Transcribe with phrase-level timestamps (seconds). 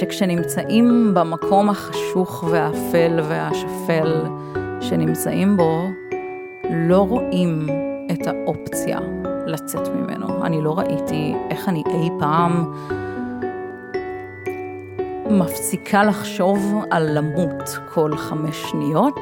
[0.00, 4.24] שכשנמצאים במקום החשוך והאפל והשפל
[4.80, 5.88] שנמצאים בו,
[6.70, 7.66] לא רואים
[8.12, 8.98] את האופציה
[9.46, 10.44] לצאת ממנו.
[10.44, 12.72] אני לא ראיתי איך אני אי פעם
[15.30, 19.20] מפסיקה לחשוב על למות כל חמש שניות,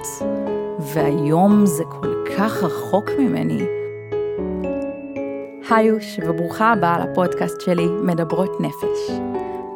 [0.78, 3.62] והיום זה כל כך רחוק ממני.
[5.70, 9.10] היוש, וברוכה הבאה לפודקאסט שלי, מדברות נפש.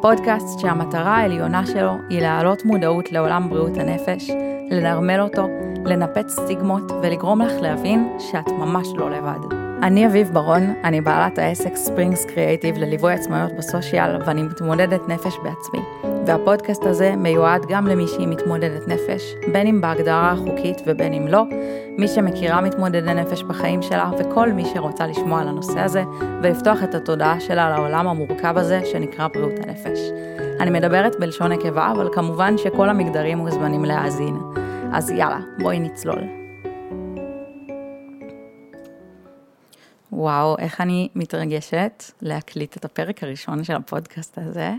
[0.01, 4.29] פודקאסט שהמטרה העליונה שלו היא להעלות מודעות לעולם בריאות הנפש,
[4.71, 5.47] לנרמל אותו,
[5.85, 9.55] לנפץ סטיגמות ולגרום לך להבין שאת ממש לא לבד.
[9.83, 16.08] אני אביב ברון, אני בעלת העסק ספרינגס קריאייטיב לליווי עצמאיות בסושיאל ואני מתמודדת נפש בעצמי.
[16.29, 21.43] והפודקאסט הזה מיועד גם למי שהיא מתמודדת נפש, בין אם בהגדרה החוקית ובין אם לא,
[21.97, 26.03] מי שמכירה מתמודדי נפש בחיים שלה וכל מי שרוצה לשמוע על הנושא הזה
[26.43, 29.99] ולפתוח את התודעה שלה לעולם המורכב הזה שנקרא בריאות הנפש.
[30.59, 34.35] אני מדברת בלשון נקבה, אבל כמובן שכל המגדרים מוזמנים להאזין.
[34.93, 36.23] אז יאללה, בואי נצלול.
[40.11, 44.71] וואו, איך אני מתרגשת להקליט את הפרק הראשון של הפודקאסט הזה.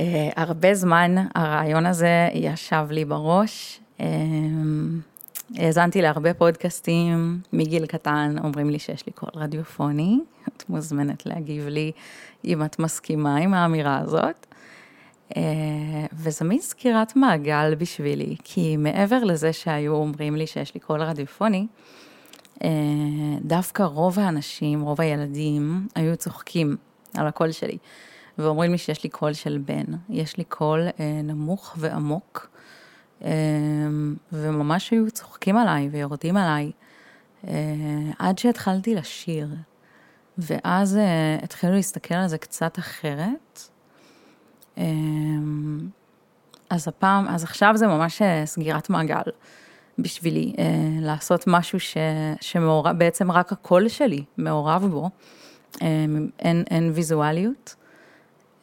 [0.00, 0.02] Uh,
[0.36, 3.80] הרבה זמן הרעיון הזה ישב לי בראש.
[3.98, 4.02] Uh,
[5.56, 11.92] האזנתי להרבה פודקאסטים מגיל קטן, אומרים לי שיש לי קול רדיופוני, את מוזמנת להגיב לי
[12.44, 14.46] אם את מסכימה עם האמירה הזאת.
[15.30, 15.36] אה,
[16.12, 21.66] וזו מין סגירת מעגל בשבילי, כי מעבר לזה שהיו אומרים לי שיש לי קול רדיופוני,
[23.42, 26.76] דווקא רוב האנשים, רוב הילדים, היו צוחקים
[27.14, 27.78] על הקול שלי.
[28.40, 29.84] ואומרים לי שיש לי קול של בן.
[30.08, 32.50] יש לי קול אה, נמוך ועמוק,
[33.24, 33.30] אה,
[34.32, 36.72] וממש היו צוחקים עליי ויורדים עליי,
[37.48, 37.52] אה,
[38.18, 39.48] עד שהתחלתי לשיר.
[40.38, 43.60] ואז אה, התחילו להסתכל על זה קצת אחרת.
[44.78, 44.84] אה,
[46.70, 49.22] אז הפעם, אז עכשיו זה ממש אה, סגירת מעגל
[49.98, 50.64] בשבילי, אה,
[51.00, 51.96] לעשות משהו ש,
[52.40, 55.10] שמעורב, בעצם רק הקול שלי מעורב בו,
[55.82, 56.04] אה,
[56.38, 57.74] אין, אין ויזואליות.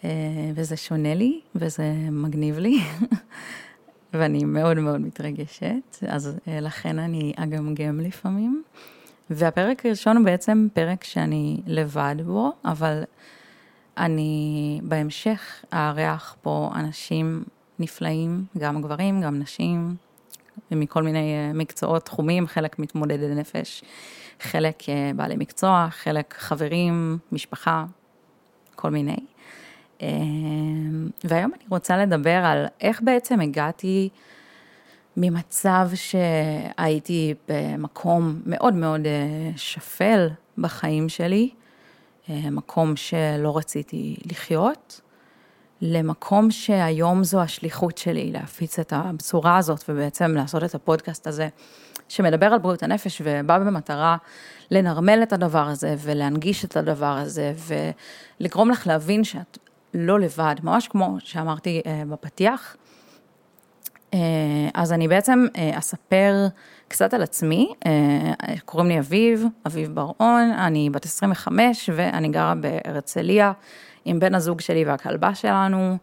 [0.03, 0.09] אה,
[0.55, 2.79] וזה שונה לי, וזה מגניב לי,
[4.13, 8.63] ואני מאוד מאוד מתרגשת, אז אה, לכן אני אגמגם לפעמים.
[9.29, 13.03] והפרק הראשון הוא בעצם פרק שאני לבד בו, אבל
[13.97, 17.43] אני בהמשך אארח פה אנשים
[17.79, 19.95] נפלאים, גם גברים, גם נשים,
[20.71, 23.83] מכל מיני אה, מקצועות, תחומים, חלק מתמודדי נפש,
[24.41, 24.83] חלק
[25.15, 27.85] בעלי מקצוע, חלק חברים, משפחה,
[28.75, 29.17] כל מיני.
[30.01, 34.09] אמ, והיום אני רוצה לדבר על איך בעצם הגעתי
[35.17, 41.49] ממצב שהייתי במקום מאוד מאוד אה, שפל בחיים שלי,
[42.29, 45.01] אה, מקום שלא רציתי לחיות,
[45.81, 51.47] למקום שהיום זו השליחות שלי להפיץ את הבשורה הזאת ובעצם לעשות את הפודקאסט הזה
[52.09, 54.17] שמדבר על בריאות הנפש ובא במטרה
[54.71, 57.53] לנרמל את הדבר הזה ולהנגיש את הדבר הזה
[58.39, 59.57] ולגרום לך להבין שאת
[59.93, 62.75] לא לבד, ממש כמו שאמרתי אה, בפתיח.
[64.13, 64.19] אה,
[64.73, 66.47] אז אני בעצם אה, אספר
[66.87, 67.73] קצת על עצמי,
[68.65, 73.51] קוראים לי אביב, אביב בר-און, אני בת 25 ואני גרה בהרצליה
[74.05, 75.97] עם בן הזוג שלי והכלבה שלנו.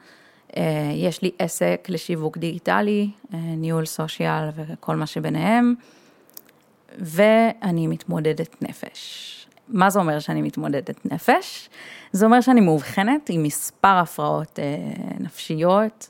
[0.94, 5.74] יש לי עסק לשיווק דיגיטלי, ניהול סושיאל וכל מה שביניהם,
[6.98, 9.43] ואני מתמודדת נפש.
[9.68, 11.68] מה זה אומר שאני מתמודדת נפש?
[12.12, 14.64] זה אומר שאני מאובחנת עם מספר הפרעות אה,
[15.20, 16.08] נפשיות,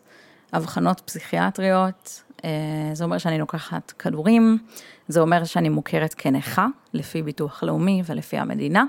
[0.52, 2.50] אבחנות פסיכיאטריות, אה,
[2.92, 4.58] זה אומר שאני לוקחת כדורים,
[5.08, 8.84] זה אומר שאני מוכרת כנכה, לפי ביטוח לאומי ולפי המדינה.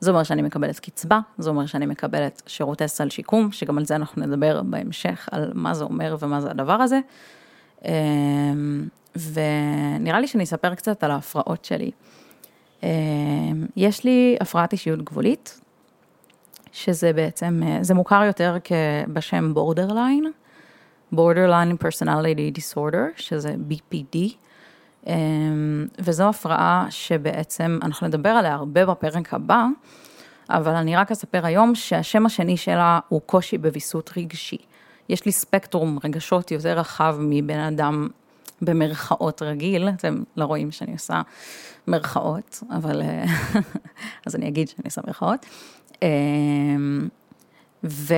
[0.00, 3.96] זה אומר שאני מקבלת קצבה, זה אומר שאני מקבלת שירותי סל שיקום, שגם על זה
[3.96, 7.00] אנחנו נדבר בהמשך, על מה זה אומר ומה זה הדבר הזה.
[7.84, 7.92] אה,
[9.32, 11.90] ונראה לי שאני אספר קצת על ההפרעות שלי.
[12.82, 12.88] אמ,
[13.76, 15.60] יש לי הפרעת אישיות גבולית,
[16.72, 18.56] שזה בעצם, אה, זה מוכר יותר
[19.12, 20.24] בשם בורדרליין,
[21.14, 24.18] Borderline Personality Disorder, שזה BPD,
[25.06, 29.66] אמ, וזו הפרעה שבעצם אנחנו נדבר עליה הרבה בפרק הבא,
[30.50, 34.58] אבל אני רק אספר היום שהשם השני שלה הוא קושי בוויסות רגשי.
[35.08, 38.08] יש לי ספקטרום רגשות יותר רחב מבן אדם
[38.62, 41.22] במרכאות רגיל, אתם לא רואים שאני עושה
[41.86, 43.24] מרכאות, אבל אה,
[44.26, 45.46] אז אני אגיד שאני עושה מרכאות.
[46.02, 47.08] אמ,
[47.84, 48.14] ו,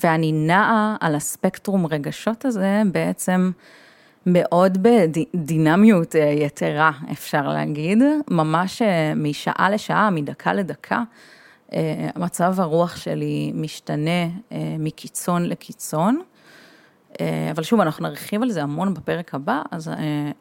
[0.00, 3.50] ואני נעה על הספקטרום רגשות הזה בעצם
[4.26, 7.98] מאוד בדינמיות אה, יתרה, אפשר להגיד,
[8.30, 11.02] ממש אה, משעה לשעה, מדקה לדקה.
[12.16, 14.26] מצב הרוח שלי משתנה
[14.78, 16.20] מקיצון לקיצון.
[17.50, 19.90] אבל שוב, אנחנו נרחיב על זה המון בפרק הבא, אז,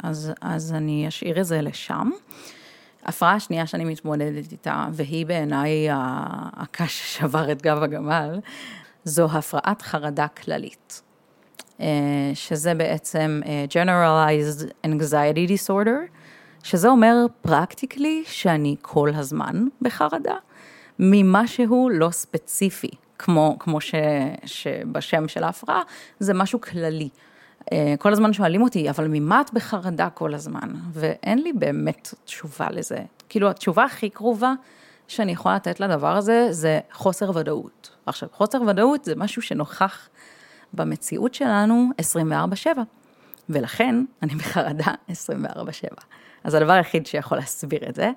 [0.03, 2.09] אז, אז אני אשאיר את זה לשם.
[3.05, 8.39] ההפרעה השנייה שאני מתמודדת איתה, והיא בעיניי הקש ששבר את גב הגמל,
[9.03, 11.01] זו הפרעת חרדה כללית.
[11.81, 16.17] אה, שזה בעצם אה, Generalized Anxiety Disorder,
[16.63, 20.35] שזה אומר פרקטיקלי שאני כל הזמן בחרדה,
[20.99, 23.95] ממשהו לא ספציפי, כמו, כמו ש,
[24.45, 25.81] שבשם של ההפרעה,
[26.19, 27.09] זה משהו כללי.
[27.71, 30.69] אה, כל הזמן שואלים אותי, אבל ממה את בחרדה כל הזמן?
[30.91, 32.99] ואין לי באמת תשובה לזה.
[33.29, 34.53] כאילו, התשובה הכי קרובה
[35.07, 37.91] שאני יכולה לתת לדבר הזה, זה חוסר ודאות.
[38.05, 40.09] עכשיו, חוסר ודאות זה משהו שנוכח
[40.73, 41.89] במציאות שלנו
[42.65, 42.67] 24-7,
[43.49, 45.13] ולכן אני בחרדה 24-7.
[46.43, 48.11] אז הדבר היחיד שיכול להסביר את זה.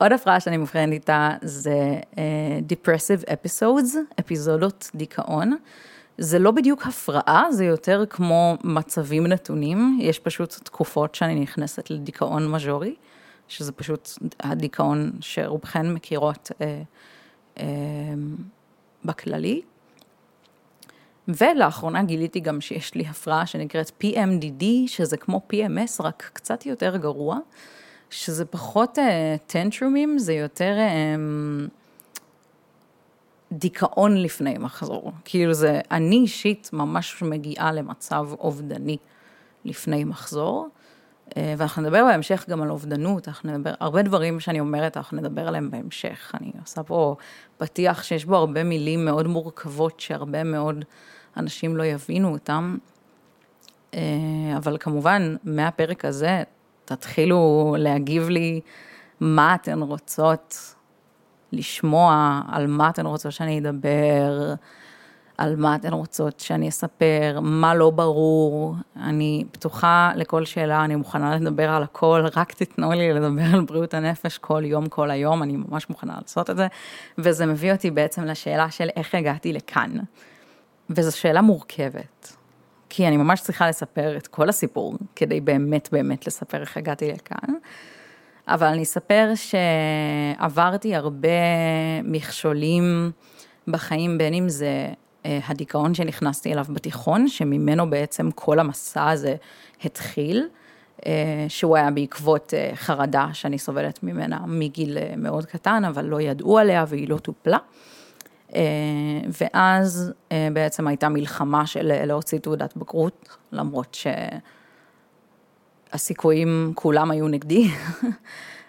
[0.00, 5.56] אה, עוד הפרעה שאני מבחנת איתה זה אה, Depressive Episodes, אפיזודות דיכאון.
[6.18, 12.50] זה לא בדיוק הפרעה, זה יותר כמו מצבים נתונים, יש פשוט תקופות שאני נכנסת לדיכאון
[12.50, 12.94] מז'ורי,
[13.48, 14.10] שזה פשוט
[14.40, 16.82] הדיכאון שרובכן מכירות אה,
[17.58, 17.64] אה,
[19.04, 19.62] בכללי.
[21.28, 27.38] ולאחרונה גיליתי גם שיש לי הפרעה שנקראת PMDD, שזה כמו PMS, רק קצת יותר גרוע,
[28.10, 28.98] שזה פחות
[29.46, 30.76] טנטרומים, uh, זה יותר...
[30.76, 31.70] Uh,
[33.52, 35.12] דיכאון לפני מחזור.
[35.24, 38.96] כאילו זה, אני אישית ממש מגיעה למצב אובדני
[39.64, 40.68] לפני מחזור,
[41.36, 45.48] אה, ואנחנו נדבר בהמשך גם על אובדנות, אנחנו נדבר, הרבה דברים שאני אומרת, אנחנו נדבר
[45.48, 46.32] עליהם בהמשך.
[46.40, 47.16] אני עושה פה
[47.58, 50.84] פתיח שיש בו הרבה מילים מאוד מורכבות, שהרבה מאוד
[51.36, 52.76] אנשים לא יבינו אותם,
[53.94, 54.00] אה,
[54.56, 56.42] אבל כמובן, מהפרק הזה,
[56.90, 58.60] תתחילו להגיב לי
[59.20, 60.74] מה אתן רוצות
[61.52, 64.54] לשמוע על מה אתן רוצות שאני אדבר,
[65.38, 68.74] על מה אתן רוצות שאני אספר, מה לא ברור.
[68.96, 73.94] אני פתוחה לכל שאלה, אני מוכנה לדבר על הכל, רק תיתנו לי לדבר על בריאות
[73.94, 76.66] הנפש כל יום, כל היום, אני ממש מוכנה לעשות את זה.
[77.18, 79.90] וזה מביא אותי בעצם לשאלה של איך הגעתי לכאן.
[80.90, 82.39] וזו שאלה מורכבת.
[82.90, 87.54] כי אני ממש צריכה לספר את כל הסיפור, כדי באמת באמת לספר איך הגעתי לכאן.
[88.48, 91.28] אבל אני אספר שעברתי הרבה
[92.04, 93.10] מכשולים
[93.68, 94.88] בחיים, בין אם זה
[95.26, 99.36] אה, הדיכאון שנכנסתי אליו בתיכון, שממנו בעצם כל המסע הזה
[99.84, 100.48] התחיל,
[101.06, 101.12] אה,
[101.48, 106.84] שהוא היה בעקבות אה, חרדה שאני סובלת ממנה מגיל מאוד קטן, אבל לא ידעו עליה
[106.88, 107.58] והיא לא טופלה.
[109.40, 110.12] ואז
[110.52, 114.06] בעצם הייתה מלחמה של להוציא תעודת בגרות, למרות ש...
[115.92, 117.70] הסיכויים כולם היו נגדי,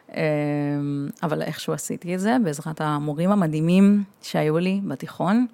[1.24, 5.46] אבל איכשהו עשיתי את זה בעזרת המורים המדהימים שהיו לי בתיכון,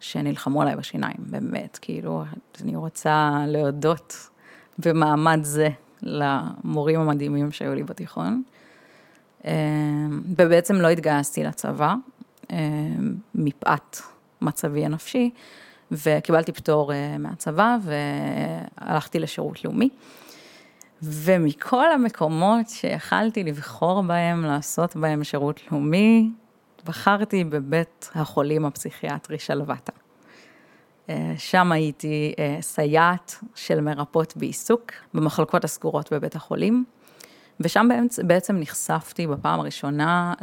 [0.00, 2.24] שנלחמו עליי בשיניים, באמת, כאילו,
[2.62, 4.28] אני רוצה להודות
[4.78, 5.68] במעמד זה
[6.02, 8.42] למורים המדהימים שהיו לי בתיכון.
[10.36, 11.94] ובעצם לא התגייסתי לצבא,
[13.34, 13.96] מפאת
[14.40, 15.30] מצבי הנפשי,
[15.92, 19.88] וקיבלתי פטור אה, מהצבא והלכתי לשירות לאומי.
[21.02, 26.30] ומכל המקומות שיכלתי לבחור בהם, לעשות בהם שירות לאומי,
[26.84, 29.92] בחרתי בבית החולים הפסיכיאטרי שלוותה.
[31.08, 36.84] אה, שם הייתי אה, סייעת של מרפאות בעיסוק במחלקות הסגורות בבית החולים,
[37.60, 37.88] ושם
[38.26, 40.34] בעצם נחשפתי בפעם הראשונה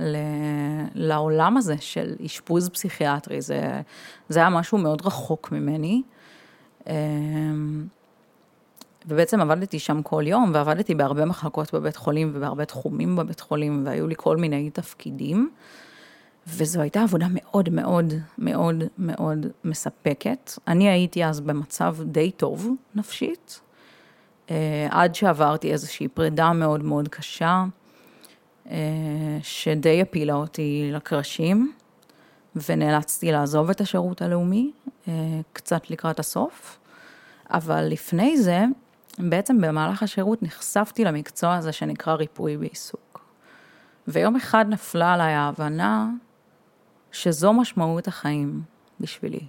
[0.95, 3.81] לעולם הזה של אשפוז פסיכיאטרי, זה,
[4.29, 6.01] זה היה משהו מאוד רחוק ממני.
[6.87, 6.93] אה,
[9.07, 14.07] ובעצם עבדתי שם כל יום, ועבדתי בהרבה מחלקות בבית חולים ובהרבה תחומים בבית חולים, והיו
[14.07, 15.49] לי כל מיני תפקידים.
[16.47, 20.51] וזו הייתה עבודה מאוד מאוד מאוד מאוד מספקת.
[20.67, 23.61] אני הייתי אז במצב די טוב נפשית,
[24.89, 27.65] עד שעברתי איזושהי פרידה מאוד מאוד קשה,
[28.69, 28.77] אה,
[29.43, 31.73] שדי הפילה אותי לקרשים,
[32.69, 34.71] ונאלצתי לעזוב את השירות הלאומי,
[35.07, 35.13] אה,
[35.53, 36.79] קצת לקראת הסוף.
[37.49, 38.65] אבל לפני זה,
[39.19, 43.25] בעצם במהלך השירות נחשפתי למקצוע הזה שנקרא ריפוי בעיסוק.
[44.07, 46.09] ויום אחד נפלה עליי ההבנה
[47.11, 48.61] שזו משמעות החיים
[48.99, 49.47] בשבילי,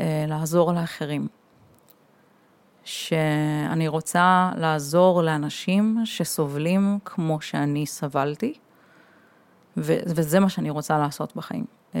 [0.00, 1.28] אה, לעזור לאחרים.
[2.84, 8.54] שאני רוצה לעזור לאנשים שסובלים כמו שאני סבלתי,
[9.76, 11.64] וזה מה שאני רוצה לעשות בחיים.
[11.94, 12.00] אה,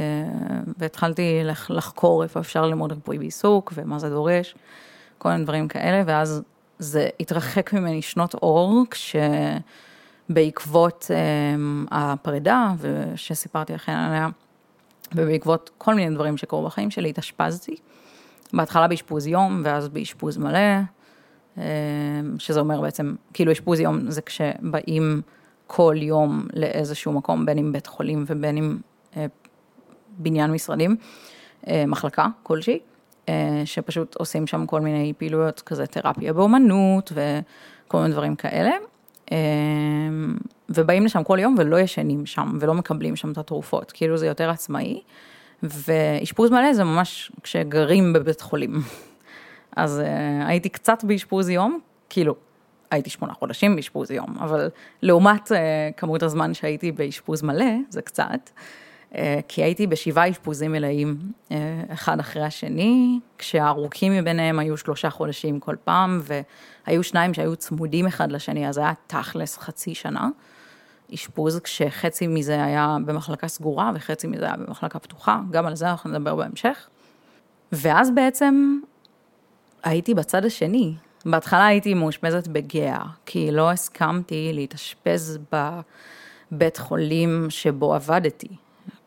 [0.78, 4.54] והתחלתי לחקור איפה אפשר ללמוד ריפוי בעיסוק ומה זה דורש,
[5.18, 6.42] כל מיני דברים כאלה, ואז
[6.78, 8.84] זה התרחק ממני שנות אור,
[10.28, 11.10] בעקבות
[11.90, 12.72] הפרידה,
[13.16, 14.28] שסיפרתי לכם עליה,
[15.14, 17.76] ובעקבות כל מיני דברים שקרו בחיים שלי, התאשפזתי.
[18.52, 20.80] בהתחלה באשפוז יום, ואז באשפוז מלא,
[22.38, 25.22] שזה אומר בעצם, כאילו אשפוז יום זה כשבאים
[25.66, 28.76] כל יום לאיזשהו מקום, בין אם בית חולים ובין אם
[30.18, 30.96] בניין משרדים,
[31.86, 32.78] מחלקה כלשהי.
[33.28, 38.70] אה, שפשוט עושים שם כל מיני פעילויות כזה תרפיה באומנות וכל מיני דברים כאלה.
[39.32, 39.38] אה,
[40.68, 44.50] ובאים לשם כל יום ולא ישנים שם ולא מקבלים שם את התרופות, כאילו זה יותר
[44.50, 45.02] עצמאי.
[45.62, 48.74] ואשפוז מלא זה ממש כשגרים בבית חולים.
[49.76, 51.78] אז uh, הייתי קצת באשפוז יום,
[52.10, 52.34] כאילו,
[52.90, 54.70] הייתי שמונה חודשים באשפוז יום, אבל
[55.02, 55.54] לעומת uh,
[55.96, 58.50] כמות הזמן שהייתי באשפוז מלא, זה קצת.
[59.14, 61.16] אה, כי הייתי בשבעה אשפוזים מלאים,
[61.52, 61.56] אה,
[61.92, 66.20] אחד אחרי השני, כשהארוכים מביניהם היו שלושה חודשים כל פעם,
[66.86, 70.28] והיו שניים שהיו צמודים אחד לשני, אז היה תכלס חצי שנה.
[71.14, 76.10] אשפוז, כשחצי מזה היה במחלקה סגורה וחצי מזה היה במחלקה פתוחה, גם על זה אנחנו
[76.10, 76.88] נדבר בהמשך.
[77.72, 78.78] ואז בעצם
[79.82, 80.94] הייתי בצד השני.
[81.26, 85.38] בהתחלה הייתי מאושפזת בגאה, כי לא הסכמתי להתאשפז
[86.52, 88.48] בבית חולים שבו עבדתי.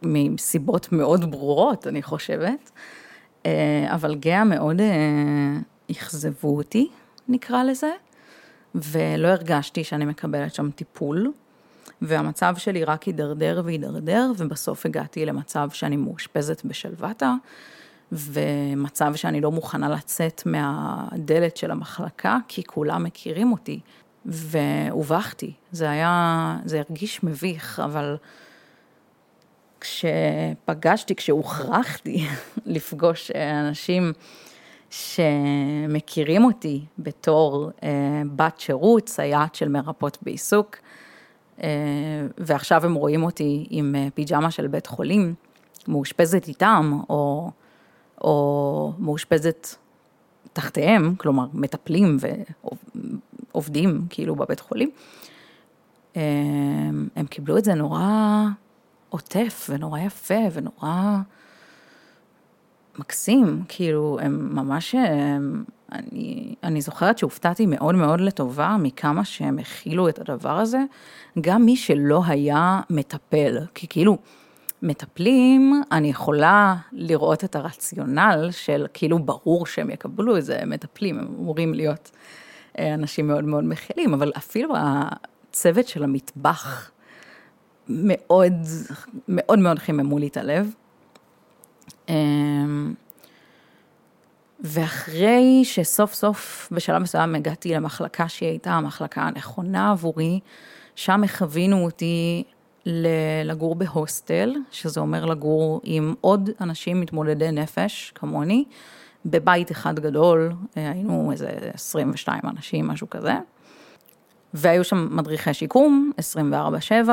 [0.01, 2.71] מסיבות מאוד ברורות, אני חושבת,
[3.45, 5.57] אה, אבל גאה מאוד אה,
[5.91, 6.89] אכזבו אותי,
[7.27, 7.91] נקרא לזה,
[8.75, 11.31] ולא הרגשתי שאני מקבלת שם טיפול,
[12.01, 17.33] והמצב שלי רק הידרדר והידרדר, ובסוף הגעתי למצב שאני מאושפזת בשלוותה,
[18.11, 23.79] ומצב שאני לא מוכנה לצאת מהדלת של המחלקה, כי כולם מכירים אותי,
[24.25, 25.53] והובכתי.
[25.71, 28.17] זה היה, זה הרגיש מביך, אבל...
[29.81, 32.27] כשפגשתי, כשהוכרחתי
[32.65, 34.13] לפגוש אה, אנשים
[34.89, 40.77] שמכירים אותי בתור אה, בת שירות, סייעת של מרפאות בעיסוק,
[42.37, 45.33] ועכשיו הם רואים אותי עם פיג'מה של בית חולים,
[45.87, 47.51] מאושפזת איתם, או,
[48.21, 49.67] או מאושפזת
[50.53, 52.17] תחתיהם, כלומר מטפלים
[53.53, 54.91] ועובדים כאילו בבית חולים,
[57.15, 58.45] הם קיבלו את זה נורא
[59.09, 61.17] עוטף ונורא יפה ונורא
[62.99, 70.09] מקסים, כאילו הם ממש, הם, אני, אני זוכרת שהופתעתי מאוד מאוד לטובה מכמה שהם הכילו
[70.09, 70.79] את הדבר הזה,
[71.41, 74.17] גם מי שלא היה מטפל, כי כאילו
[74.81, 81.27] מטפלים, אני יכולה לראות את הרציונל של כאילו ברור שהם יקבלו את זה, מטפלים, הם
[81.39, 82.11] אמורים להיות
[82.79, 86.91] אה, אנשים מאוד מאוד מכילים, אבל אפילו הצוות של המטבח,
[87.89, 88.53] מאוד,
[89.27, 90.73] מאוד מאוד חיממו לי את הלב.
[94.59, 100.39] ואחרי שסוף סוף בשלב מסוים הגעתי למחלקה שהיא הייתה המחלקה הנכונה עבורי,
[100.95, 102.43] שם הכווינו אותי
[103.45, 108.65] לגור בהוסטל, שזה אומר לגור עם עוד אנשים מתמודדי נפש כמוני,
[109.25, 113.33] בבית אחד גדול, היינו איזה 22 אנשים, משהו כזה.
[114.53, 116.11] והיו שם מדריכי שיקום,
[117.05, 117.09] 24-7,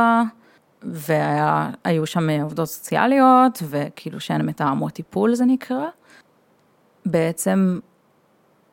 [0.83, 5.87] והיו שם עובדות סוציאליות, וכאילו שהן מתאמות טיפול זה נקרא.
[7.07, 7.79] בעצם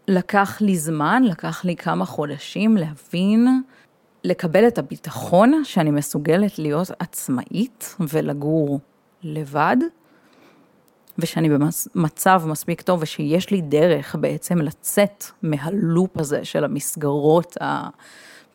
[0.08, 3.62] לקח לי זמן, לקח לי כמה חודשים להבין,
[4.24, 8.80] לקבל את הביטחון שאני מסוגלת להיות עצמאית ולגור
[9.24, 9.78] לבד,
[11.18, 17.58] ושאני במצב מספיק טוב ושיש לי דרך בעצם לצאת מהלופ הזה של המסגרות.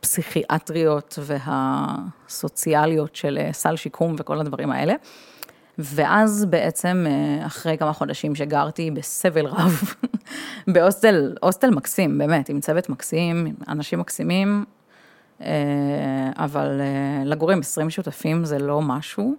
[0.07, 4.95] הפסיכיאטריות והסוציאליות של אה, סל שיקום וכל הדברים האלה.
[5.79, 9.83] ואז בעצם אה, אחרי כמה חודשים שגרתי בסבל רב,
[10.75, 14.65] בהוסטל, הוסטל מקסים, באמת, עם צוות מקסים, אנשים מקסימים,
[15.41, 15.47] אה,
[16.37, 16.81] אבל
[17.25, 19.35] לגור עם 20 שותפים זה לא משהו.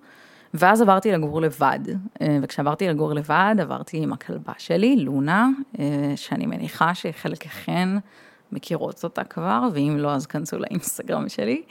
[0.54, 1.80] ואז עברתי לגור לבד,
[2.42, 5.50] וכשעברתי לגור לבד עברתי עם הכלבה שלי, לונה,
[6.16, 7.90] שאני מניחה שחלקכן
[8.52, 11.62] מכירות אותה כבר, ואם לא, אז כנסו לאינסטגרם שלי.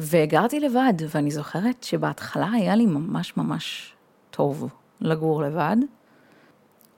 [0.00, 3.94] וגרתי לבד, ואני זוכרת שבהתחלה היה לי ממש ממש
[4.30, 4.68] טוב
[5.00, 5.76] לגור לבד,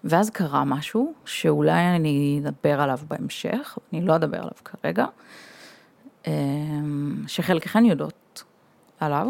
[0.05, 5.07] ואז קרה משהו שאולי אני אדבר עליו בהמשך, אני לא אדבר עליו כרגע,
[6.27, 8.45] אמ, שחלקכן יודעות
[9.01, 9.29] עליו,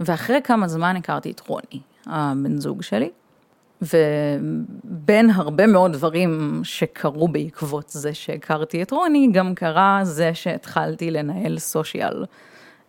[0.00, 3.10] ואחרי כמה זמן הכרתי את רוני, הבן זוג שלי,
[3.82, 11.58] ובין הרבה מאוד דברים שקרו בעקבות זה שהכרתי את רוני, גם קרה זה שהתחלתי לנהל
[11.58, 12.24] סושיאל.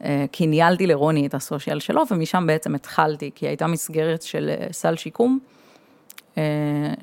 [0.03, 4.67] אה, כי ניהלתי לרוני את הסושיאל שלו, ומשם בעצם התחלתי, כי הייתה מסגרת של אה,
[4.71, 5.39] סל שיקום,
[6.37, 6.93] אה,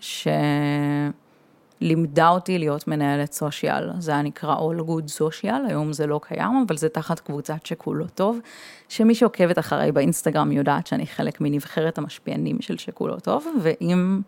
[1.81, 3.91] לימדה אותי להיות מנהלת סושיאל.
[3.99, 8.07] זה היה נקרא All Good Social, היום זה לא קיים, אבל זה תחת קבוצת שכולו
[8.07, 8.39] טוב,
[8.89, 14.21] שמי שעוקבת אחריי באינסטגרם יודעת שאני חלק מנבחרת המשפיענים של שכולו טוב, ואם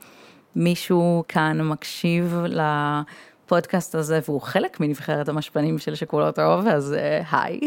[0.56, 7.60] מישהו כאן מקשיב לפודקאסט הזה והוא חלק מנבחרת המשפיענים של שכולו טוב, אז אה, היי.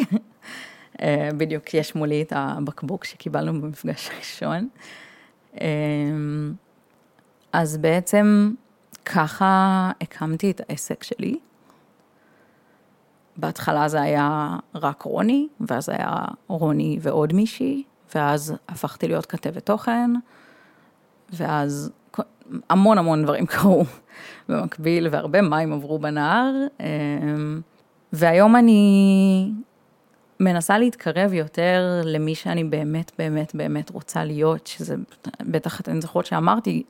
[0.94, 1.00] uh,
[1.38, 4.68] בדיוק יש מולי את הבקבוק שקיבלנו במפגש הראשון.
[5.56, 5.60] Uh,
[7.54, 8.52] אז בעצם
[9.06, 11.40] ככה הקמתי את העסק שלי.
[13.38, 17.84] בהתחלה זה היה רק רוני, ואז היה רוני ועוד מישהי,
[18.16, 20.12] ואז הפכתי להיות כתבת תוכן,
[21.34, 21.92] ואז
[22.70, 23.86] המון המון דברים קרו
[24.50, 27.62] במקביל, והרבה מים עברו בנהר, אמ,
[28.14, 29.52] והיום אני
[30.40, 34.96] מנסה להתקרב יותר למי שאני באמת באמת באמת רוצה להיות, שזה
[35.42, 36.84] בטח אתן זוכרות שאמרתי,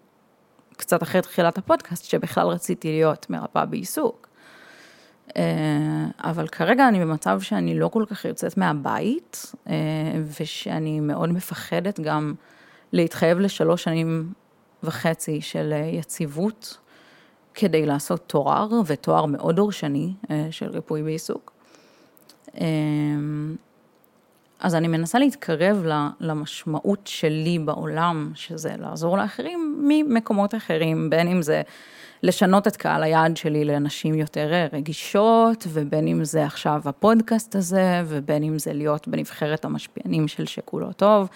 [0.78, 4.28] קצת אחרי תחילת הפודקאסט, שבכלל רציתי להיות מרפאה בעיסוק.
[5.38, 9.74] אה, אבל כרגע אני במצב שאני לא כל כך יוצאת מהבית, אה,
[10.40, 12.34] ושאני מאוד מפחדת גם
[12.92, 14.34] להתחייב לשלוש שנים
[14.84, 16.78] וחצי של יציבות,
[17.54, 21.54] כדי לעשות תואר, ותואר מאוד דורשני אה, של ריפוי בעיסוק.
[24.64, 25.86] אז אני מנסה להתקרב
[26.20, 31.62] למשמעות שלי בעולם, שזה לעזור לאחרים ממקומות אחרים, בין אם זה
[32.24, 38.44] לשנות את קהל היעד שלי לאנשים יותר רגישות, ובין אם זה עכשיו הפודקאסט הזה, ובין
[38.44, 41.30] אם זה להיות בנבחרת המשפיענים של שכולו טוב,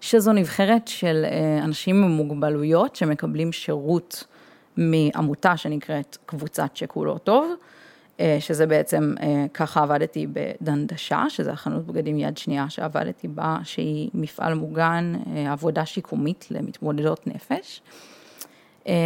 [0.00, 4.24] שזו נבחרת של אה, אנשים עם מוגבלויות שמקבלים שירות
[4.76, 7.54] מעמותה שנקראת קבוצת שכולו טוב.
[8.20, 14.10] אה, שזה בעצם, אה, ככה עבדתי בדנדשה, שזה החנות בגדים יד שנייה שעבדתי בה, שהיא
[14.14, 17.82] מפעל מוגן, אה, עבודה שיקומית למתמודדות נפש.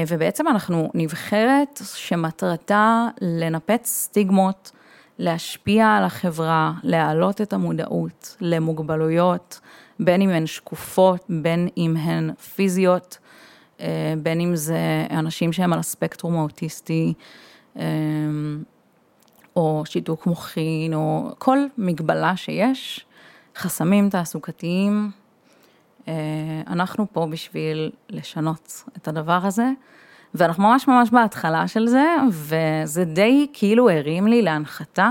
[0.09, 4.73] ובעצם אנחנו נבחרת שמטרתה לנפץ סטיגמות,
[5.19, 9.61] להשפיע על החברה, להעלות את המודעות למוגבלויות,
[10.01, 13.19] בין אם הן שקופות, בין אם הן פיזיות,
[14.23, 17.15] בין אם זה אנשים שהם על הספקטרום האוטיסטי.
[19.57, 23.07] או שיתוק מוחין, או כל מגבלה שיש,
[23.57, 25.11] חסמים תעסוקתיים.
[26.09, 26.15] אה,
[26.67, 29.71] אנחנו פה בשביל לשנות את הדבר הזה,
[30.35, 35.11] ואנחנו ממש ממש בהתחלה של זה, וזה די כאילו הרים לי להנחתה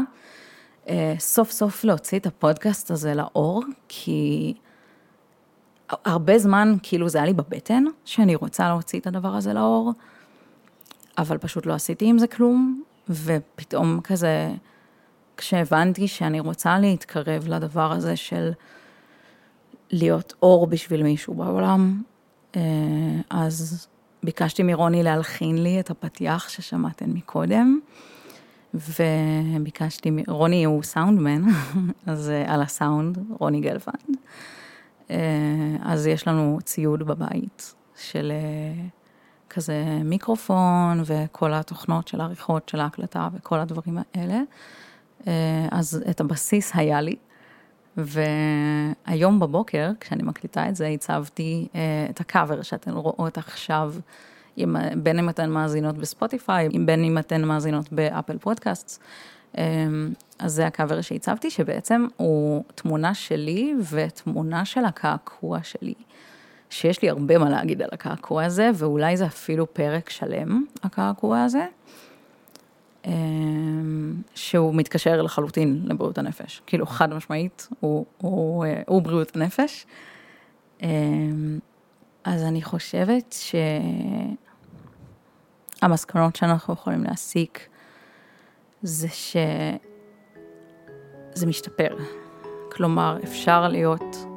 [0.90, 4.54] אה, סוף סוף להוציא את הפודקאסט הזה לאור, כי
[6.06, 9.94] הרבה זמן כאילו זה היה לי בבטן, שאני רוצה להוציא את הדבר הזה לאור,
[11.18, 14.52] אבל פשוט לא עשיתי עם זה כלום, ופתאום כזה,
[15.38, 18.52] כשהבנתי שאני רוצה להתקרב לדבר הזה של
[19.92, 22.02] להיות אור בשביל מישהו בעולם,
[22.56, 22.62] אה,
[23.30, 23.88] אז
[24.24, 27.80] ביקשתי מרוני להלחין לי את הפתיח ששמעתן מקודם,
[28.74, 31.42] וביקשתי, רוני הוא סאונדמן,
[32.06, 34.18] אז אה, על הסאונד, רוני גלפנד.
[35.12, 35.18] אה,
[35.82, 38.32] אז יש לנו ציוד בבית של
[39.54, 44.42] כזה מיקרופון וכל התוכנות של העריכות, של ההקלטה וכל הדברים האלה.
[45.28, 47.16] אה, אז את הבסיס היה לי,
[47.98, 53.94] והיום בבוקר, כשאני מקליטה את זה, הצבתי אה, את הקאבר שאתן רואות עכשיו,
[55.04, 59.04] בין אם אתן מאזינות בספוטיפיי, בין אם אתן מאזינות באפל פודקאסט.
[59.58, 59.64] אה,
[60.40, 65.94] אז זה הקאבר שהצבתי, שבעצם הוא תמונה שלי ותמונה של הקעקוע שלי.
[66.72, 71.66] שיש לי הרבה מה להגיד על הקעקוע הזה, ואולי זה אפילו פרק שלם, הקעקוע הזה,
[73.06, 76.62] אמ, שהוא מתקשר לחלוטין לבריאות הנפש.
[76.66, 79.86] כאילו, חד משמעית, הוא, הוא, הוא בריאות הנפש.
[80.82, 81.60] אמ,
[82.24, 83.36] אז אני חושבת
[85.82, 87.68] שהמסקנות שאנחנו יכולים להסיק
[88.82, 89.78] זה שזה
[91.48, 91.98] משתפר.
[92.72, 94.31] כלומר, אפשר להיות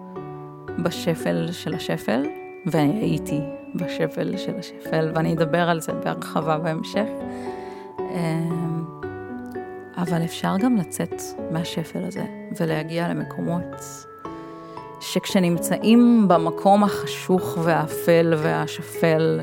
[0.83, 2.27] בשפל של השפל,
[2.67, 3.41] ואני הייתי
[3.75, 7.07] בשפל של השפל, ואני אדבר על זה בהרחבה בהמשך.
[7.99, 8.85] אמ,
[9.97, 12.25] אבל אפשר גם לצאת מהשפל הזה
[12.61, 14.07] ולהגיע למקומות
[15.01, 19.41] שכשנמצאים במקום החשוך והאפל והשפל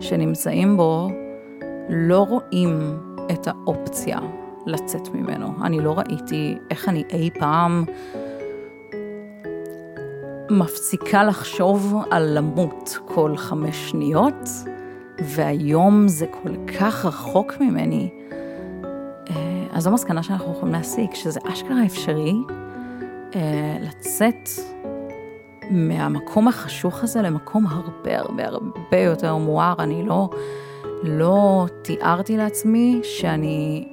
[0.00, 1.08] שנמצאים בו,
[1.88, 2.98] לא רואים
[3.32, 4.18] את האופציה
[4.66, 5.52] לצאת ממנו.
[5.62, 7.84] אני לא ראיתי איך אני אי פעם
[10.50, 14.48] מפסיקה לחשוב על למות כל חמש שניות,
[15.18, 18.10] והיום זה כל כך רחוק ממני.
[19.30, 22.34] אה, אז זו מסקנה שאנחנו יכולים להסיק, שזה אשכרה אפשרי
[23.34, 24.48] אה, לצאת
[25.70, 29.74] מהמקום החשוך הזה למקום הרבה הרבה הרבה יותר מואר.
[29.78, 30.28] אני לא
[31.02, 33.88] לא תיארתי לעצמי שאני,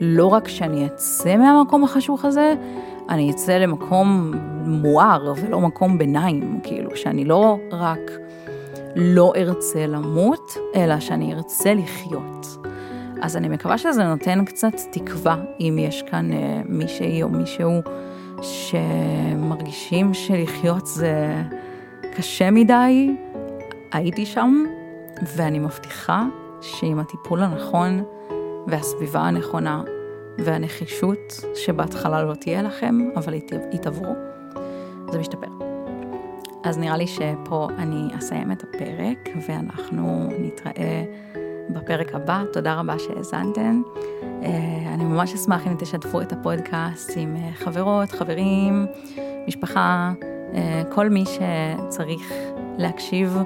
[0.00, 2.54] לא רק שאני אצא מהמקום החשוך הזה,
[3.08, 4.32] אני אצא למקום
[4.66, 8.10] מואר ולא מקום ביניים, כאילו, שאני לא רק
[8.96, 12.56] לא ארצה למות, אלא שאני ארצה לחיות.
[13.22, 17.72] אז אני מקווה שזה נותן קצת תקווה, אם יש כאן אה, מישהי או מישהו
[18.42, 21.42] שמרגישים שלחיות זה
[22.16, 23.16] קשה מדי,
[23.92, 24.64] הייתי שם,
[25.36, 26.26] ואני מבטיחה
[26.60, 28.02] שעם הטיפול הנכון
[28.66, 29.82] והסביבה הנכונה
[30.38, 34.14] והנחישות שבהתחלה לא תהיה לכם, אבל היא תעברו,
[35.12, 35.46] זה משתפר.
[36.64, 41.04] אז נראה לי שפה אני אסיים את הפרק ואנחנו נתראה
[41.70, 42.42] בפרק הבא.
[42.52, 43.82] תודה רבה שהאזנתם.
[44.22, 48.86] אה, אני ממש אשמח אם תשתפו את הפודקאסט עם אה, חברות, חברים,
[49.48, 50.12] משפחה,
[50.54, 52.32] אה, כל מי שצריך
[52.78, 53.38] להקשיב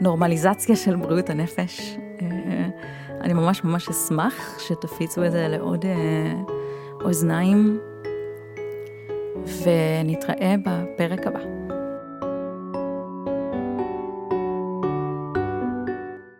[0.00, 1.96] לנורמליזציה של בריאות הנפש.
[3.20, 5.84] אני ממש ממש אשמח שתפיצו את זה לעוד
[7.04, 7.80] אוזניים,
[9.46, 11.59] ונתראה בפרק הבא.